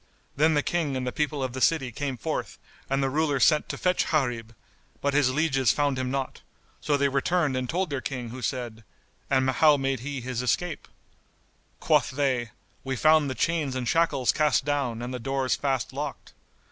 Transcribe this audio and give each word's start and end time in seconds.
Then 0.35 0.55
the 0.55 0.63
King 0.63 0.97
and 0.97 1.05
the 1.05 1.11
people 1.11 1.43
of 1.43 1.53
the 1.53 1.61
city 1.61 1.91
came 1.91 2.17
forth 2.17 2.57
and 2.89 3.03
the 3.03 3.09
Ruler 3.11 3.39
sent 3.39 3.69
to 3.69 3.77
fetch 3.77 4.07
Gharib; 4.09 4.55
but 4.99 5.13
his 5.13 5.29
lieges 5.29 5.71
found 5.71 5.99
him 5.99 6.09
not; 6.09 6.41
so 6.79 6.97
they 6.97 7.07
returned 7.07 7.55
and 7.55 7.69
told 7.69 7.91
their 7.91 8.01
King 8.01 8.29
who 8.29 8.41
said, 8.41 8.83
"And 9.29 9.47
how 9.47 9.77
made 9.77 9.99
he 9.99 10.19
his 10.19 10.41
escape?" 10.41 10.87
Quoth 11.79 12.09
they, 12.09 12.49
"We 12.83 12.95
found 12.95 13.29
the 13.29 13.35
chains 13.35 13.75
and 13.75 13.87
shackles 13.87 14.31
cast 14.31 14.65
down 14.65 15.03
and 15.03 15.13
the 15.13 15.19
doors 15.19 15.53
fast 15.55 15.93
locked." 15.93 16.33